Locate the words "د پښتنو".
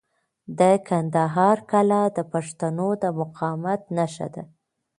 2.17-2.89